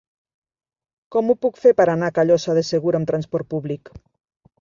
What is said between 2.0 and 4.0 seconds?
a Callosa de Segura amb transport públic?